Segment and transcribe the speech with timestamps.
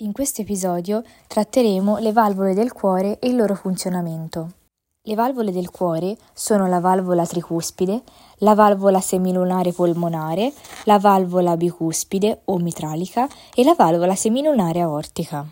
[0.00, 4.50] In questo episodio tratteremo le valvole del cuore e il loro funzionamento.
[5.02, 8.02] Le valvole del cuore sono la valvola tricuspide,
[8.36, 10.52] la valvola semilunare polmonare,
[10.84, 15.44] la valvola bicuspide o mitralica e la valvola semilunare aortica.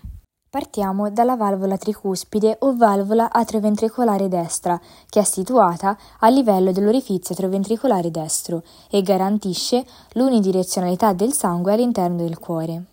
[0.49, 8.13] Partiamo dalla valvola tricuspide o valvola atrioventricolare destra, che è situata a livello dell'orifizio atrioventricolare
[8.13, 12.85] destro e garantisce l'unidirezionalità del sangue all'interno del cuore.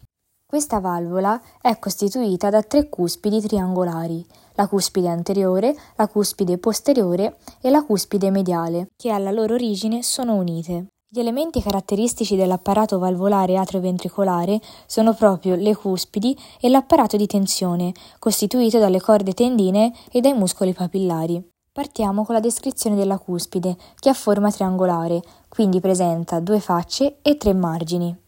[0.53, 7.71] Questa valvola è costituita da tre cuspidi triangolari, la cuspide anteriore, la cuspide posteriore e
[7.71, 10.89] la cuspide mediale, che alla loro origine sono unite.
[11.09, 18.77] Gli elementi caratteristici dell'apparato valvolare atrioventricolare sono proprio le cuspidi e l'apparato di tensione, costituito
[18.77, 21.43] dalle corde tendine e dai muscoli papillari.
[21.71, 27.37] Partiamo con la descrizione della cuspide, che ha forma triangolare, quindi presenta due facce e
[27.37, 28.21] tre margini.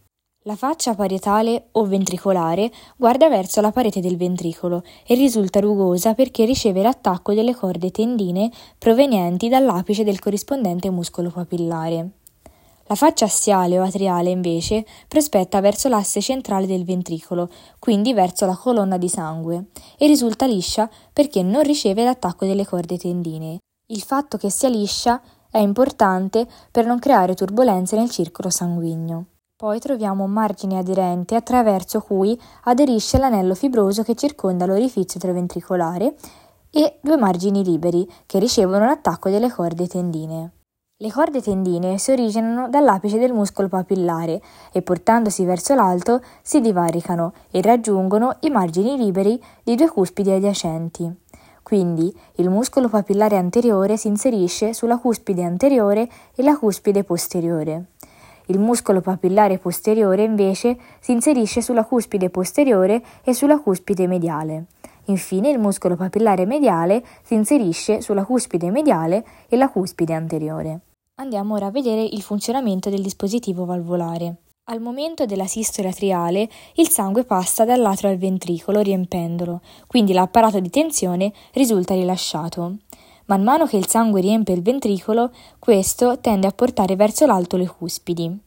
[0.48, 6.46] La faccia parietale o ventricolare guarda verso la parete del ventricolo e risulta rugosa perché
[6.46, 12.10] riceve l'attacco delle corde tendine provenienti dall'apice del corrispondente muscolo papillare.
[12.86, 17.50] La faccia assiale o atriale invece prospetta verso l'asse centrale del ventricolo,
[17.80, 23.00] quindi verso la colonna di sangue, e risulta liscia perché non riceve l'attacco delle corde
[23.00, 23.58] tendine.
[23.88, 29.26] Il fatto che sia liscia è importante per non creare turbolenze nel circolo sanguigno.
[29.58, 36.14] Poi troviamo un margine aderente attraverso cui aderisce l'anello fibroso che circonda l'orifizio traventricolare
[36.70, 40.52] e due margini liberi che ricevono l'attacco delle corde tendine.
[40.98, 44.42] Le corde tendine si originano dall'apice del muscolo papillare
[44.74, 51.10] e portandosi verso l'alto si divaricano e raggiungono i margini liberi di due cuspidi adiacenti.
[51.64, 57.92] Quindi il muscolo papillare anteriore si inserisce sulla cuspide anteriore e la cuspide posteriore.
[58.48, 64.66] Il muscolo papillare posteriore invece si inserisce sulla cuspide posteriore e sulla cuspide mediale.
[65.06, 70.80] Infine il muscolo papillare mediale si inserisce sulla cuspide mediale e la cuspide anteriore.
[71.16, 74.36] Andiamo ora a vedere il funzionamento del dispositivo valvolare.
[74.68, 80.72] Al momento della sistola atriale il sangue passa dall'atrio al ventricolo riempendolo, quindi l'apparato di
[80.72, 82.78] tensione risulta rilasciato.
[83.28, 87.68] Man mano che il sangue riempie il ventricolo, questo tende a portare verso l'alto le
[87.68, 88.40] cuspidi.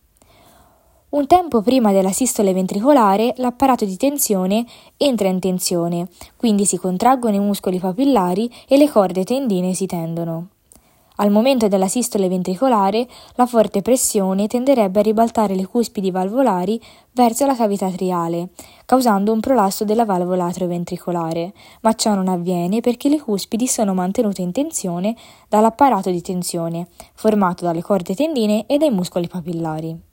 [1.11, 4.67] Un tempo prima della sistole ventricolare l'apparato di tensione
[4.99, 10.49] entra in tensione, quindi si contraggono i muscoli papillari e le corde tendine si tendono.
[11.17, 16.79] Al momento della sistole ventricolare, la forte pressione tenderebbe a ribaltare le cuspidi valvolari
[17.13, 18.51] verso la cavità atriale,
[18.85, 24.43] causando un prolasso della valvola atrioventricolare, ma ciò non avviene perché le cuspidi sono mantenute
[24.43, 25.17] in tensione
[25.49, 30.08] dall'apparato di tensione, formato dalle corde tendine e dai muscoli papillari.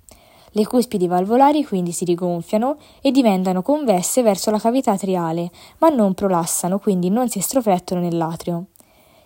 [0.57, 6.13] Le cuspidi valvolari quindi si rigonfiano e diventano convesse verso la cavità atriale, ma non
[6.13, 8.67] prolassano, quindi non si estroflettono nell'atrio.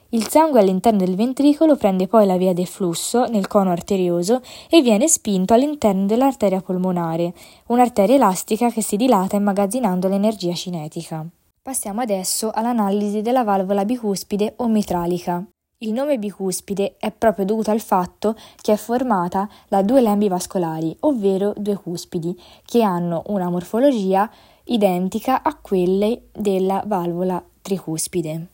[0.09, 4.41] Il sangue all'interno del ventricolo prende poi la via del flusso nel cono arterioso
[4.72, 7.35] e viene spinto all'interno dell'arteria polmonare,
[7.68, 11.23] un'arteria elastica che si dilata immagazzinando l'energia cinetica.
[11.62, 15.45] Passiamo adesso all'analisi della valvola bicuspide o mitralica.
[15.81, 20.94] Il nome bicuspide è proprio dovuto al fatto che è formata da due lembi vascolari,
[21.01, 24.29] ovvero due cuspidi, che hanno una morfologia
[24.66, 28.47] identica a quelle della valvola tricuspide.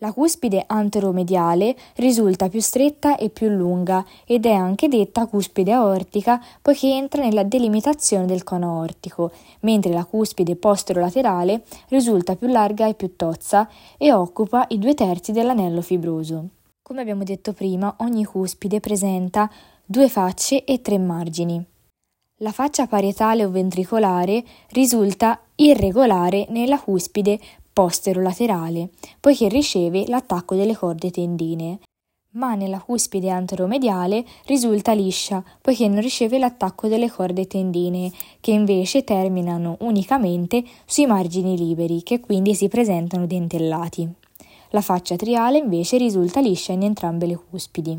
[0.00, 6.42] La cuspide anteromediale risulta più stretta e più lunga ed è anche detta cuspide aortica
[6.60, 9.30] poiché entra nella delimitazione del cono aortico,
[9.60, 15.30] mentre la cuspide posterolaterale risulta più larga e più tozza e occupa i due terzi
[15.30, 16.48] dell'anello fibroso.
[16.86, 19.50] Come abbiamo detto prima, ogni cuspide presenta
[19.86, 21.64] due facce e tre margini.
[22.40, 27.40] La faccia parietale o ventricolare risulta irregolare nella cuspide
[27.72, 31.78] posterolaterale, poiché riceve l'attacco delle corde tendine,
[32.32, 39.04] ma nella cuspide anteromediale risulta liscia, poiché non riceve l'attacco delle corde tendine, che invece
[39.04, 44.16] terminano unicamente sui margini liberi, che quindi si presentano dentellati.
[44.74, 47.96] La faccia triale invece risulta liscia in entrambe le cuspidi.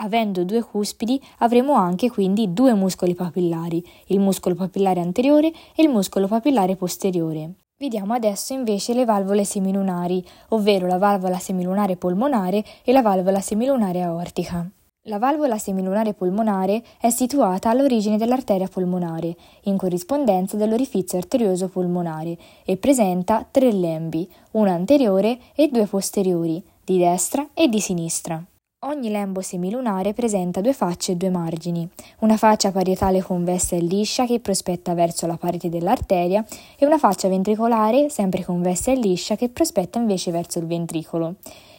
[0.00, 5.88] Avendo due cuspidi avremo anche quindi due muscoli papillari, il muscolo papillare anteriore e il
[5.88, 7.52] muscolo papillare posteriore.
[7.78, 14.02] Vediamo adesso invece le valvole semilunari, ovvero la valvola semilunare polmonare e la valvola semilunare
[14.02, 14.68] aortica.
[15.08, 22.76] La valvola semilunare polmonare è situata all'origine dell'arteria polmonare, in corrispondenza dell'orifizio arterioso polmonare, e
[22.76, 28.42] presenta tre lembi, uno anteriore e due posteriori, di destra e di sinistra.
[28.80, 31.88] Ogni lembo semilunare presenta due facce e due margini,
[32.20, 36.44] una faccia parietale convessa e liscia che prospetta verso la parete dell'arteria
[36.76, 41.36] e una faccia ventricolare sempre convessa e liscia che prospetta invece verso il ventricolo.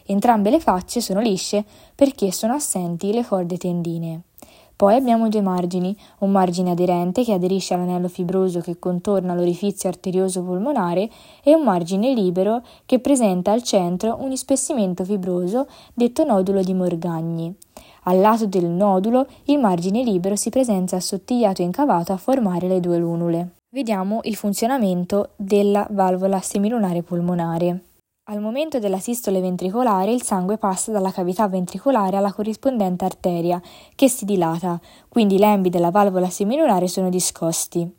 [0.07, 1.63] Entrambe le facce sono lisce
[1.93, 4.21] perché sono assenti le corde tendinee.
[4.77, 10.43] Poi abbiamo due margini, un margine aderente che aderisce all'anello fibroso che contorna l'orifizio arterioso
[10.43, 11.09] polmonare
[11.43, 17.55] e un margine libero che presenta al centro un ispessimento fibroso detto nodulo di Morgagni.
[18.03, 22.79] Al lato del nodulo il margine libero si presenta assottigliato e incavato a formare le
[22.79, 23.55] due lunule.
[23.69, 27.81] Vediamo il funzionamento della valvola semilunare polmonare.
[28.29, 33.61] Al momento della sistole ventricolare il sangue passa dalla cavità ventricolare alla corrispondente arteria,
[33.95, 37.89] che si dilata, quindi i lembi della valvola semilunare sono discosti.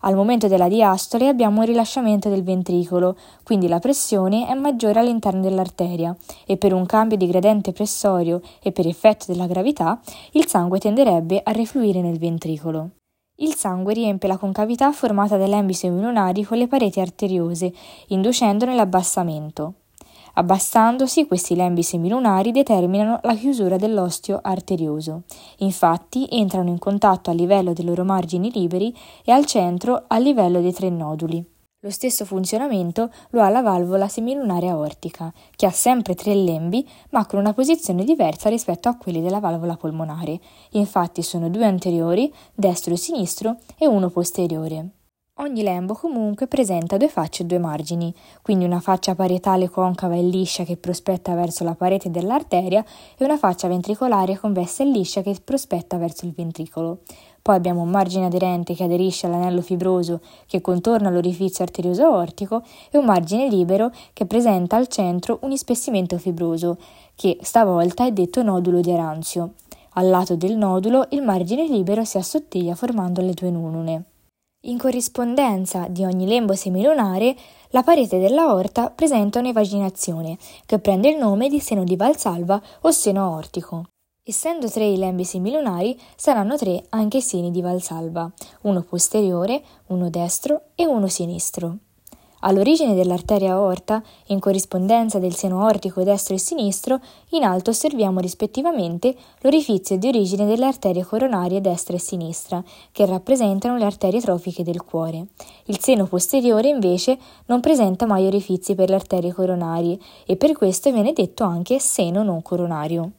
[0.00, 5.42] Al momento della diastole abbiamo un rilasciamento del ventricolo, quindi la pressione è maggiore all'interno
[5.42, 6.16] dell'arteria
[6.46, 10.00] e per un cambio di gradiente pressorio e per effetto della gravità
[10.32, 12.92] il sangue tenderebbe a rifluire nel ventricolo.
[13.40, 17.72] Il sangue riempie la concavità formata dai lembi semilunari con le pareti arteriose,
[18.08, 19.74] inducendone l'abbassamento.
[20.34, 25.22] Abbassandosi, questi lembi semilunari determinano la chiusura dell'osteo arterioso.
[25.58, 28.92] Infatti entrano in contatto a livello dei loro margini liberi
[29.24, 31.44] e al centro a livello dei tre noduli.
[31.88, 37.24] Lo stesso funzionamento lo ha la valvola semilunare aortica, che ha sempre tre lembi, ma
[37.24, 40.38] con una posizione diversa rispetto a quelli della valvola polmonare.
[40.72, 44.90] Infatti sono due anteriori, destro e sinistro, e uno posteriore.
[45.36, 48.12] Ogni lembo comunque presenta due facce e due margini,
[48.42, 52.84] quindi una faccia parietale concava e liscia che prospetta verso la parete dell'arteria
[53.16, 56.98] e una faccia ventricolare convessa e liscia che prospetta verso il ventricolo.
[57.40, 62.98] Poi abbiamo un margine aderente che aderisce all'anello fibroso che contorna l'orifizio arterioso aortico e
[62.98, 66.76] un margine libero che presenta al centro un ispessimento fibroso,
[67.14, 69.54] che stavolta è detto nodulo di Aranzio.
[69.94, 74.04] Al lato del nodulo il margine libero si assottiglia formando le due nunune.
[74.62, 77.36] In corrispondenza di ogni lembo semilunare,
[77.70, 80.36] la parete dell'aorta presenta un'evaginazione
[80.66, 83.84] che prende il nome di seno di Valsalva o seno aortico.
[84.28, 88.30] Essendo tre i lembi semilunari, saranno tre anche i seni di Valsalva,
[88.64, 91.78] uno posteriore, uno destro e uno sinistro.
[92.40, 99.16] All'origine dell'arteria aorta, in corrispondenza del seno aortico destro e sinistro, in alto osserviamo rispettivamente
[99.40, 104.84] l'orifizio di origine delle arterie coronarie destra e sinistra, che rappresentano le arterie trofiche del
[104.84, 105.28] cuore.
[105.64, 107.16] Il seno posteriore, invece,
[107.46, 112.22] non presenta mai orifizi per le arterie coronarie e per questo viene detto anche seno
[112.22, 113.12] non coronario.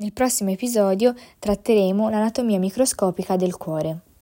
[0.00, 4.09] Nel prossimo episodio tratteremo l'anatomia microscopica del cuore.